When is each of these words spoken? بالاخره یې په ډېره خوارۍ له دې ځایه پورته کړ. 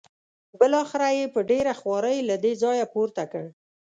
بالاخره 0.59 1.09
یې 1.17 1.25
په 1.33 1.39
ډېره 1.49 1.73
خوارۍ 1.79 2.17
له 2.29 2.35
دې 2.43 2.53
ځایه 2.63 2.85
پورته 2.93 3.23
کړ. 3.31 3.45